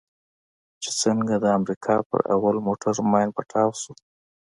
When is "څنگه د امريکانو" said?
0.99-2.07